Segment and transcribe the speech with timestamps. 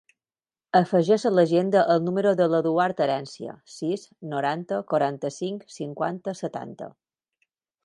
[0.77, 6.93] Afegeix a l'agenda el número de l'Eduard Herencia: sis, noranta, quaranta-cinc, cinquanta, setanta.